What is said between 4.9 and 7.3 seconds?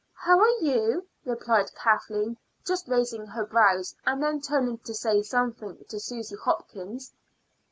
say something to Susy Hopkins.